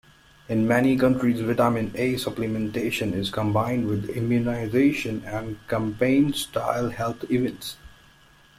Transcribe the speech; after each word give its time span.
In 0.49 0.67
many 0.67 0.97
countries, 0.97 1.41
vitamin 1.41 1.91
A 1.93 2.15
supplementation 2.15 3.13
is 3.13 3.29
combined 3.29 3.85
with 3.85 4.09
immunization 4.09 5.23
and 5.25 5.59
campaign-style 5.67 6.89
health 6.89 7.25
events. 7.29 7.77